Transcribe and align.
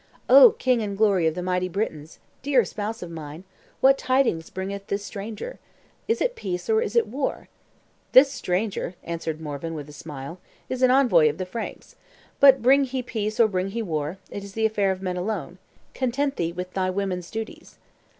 "O 0.27 0.53
king 0.57 0.81
and 0.81 0.97
glory 0.97 1.27
of 1.27 1.35
the 1.35 1.43
mighty 1.43 1.69
Britons, 1.69 2.17
dear 2.41 2.65
spouse 2.65 3.03
of 3.03 3.11
mine, 3.11 3.43
what 3.81 3.99
tidings 3.99 4.49
bringeth 4.49 4.87
this 4.87 5.05
stranger? 5.05 5.59
Is 6.07 6.21
it 6.21 6.33
peace, 6.35 6.71
or 6.71 6.81
is 6.81 6.95
it 6.95 7.05
war?" 7.05 7.49
"This 8.11 8.31
stranger," 8.31 8.95
answered 9.03 9.39
Morvan 9.39 9.75
with 9.75 9.87
a 9.89 9.93
smile, 9.93 10.39
"is 10.69 10.81
an 10.81 10.89
envoy 10.89 11.29
of 11.29 11.37
the 11.37 11.45
Franks; 11.45 11.97
but 12.39 12.63
bring 12.63 12.85
he 12.85 13.03
peace 13.03 13.39
or 13.39 13.47
bring 13.47 13.67
he 13.67 13.83
war, 13.83 14.17
is 14.31 14.53
the 14.53 14.65
affair 14.65 14.89
of 14.91 15.03
men 15.03 15.17
alone; 15.17 15.19
as 15.35 15.51
for 15.51 15.53
thee, 15.93 15.99
content 15.99 16.35
thee 16.35 16.51
with 16.51 16.73
thy 16.73 16.89
woman's 16.89 17.29
duties." 17.29 17.77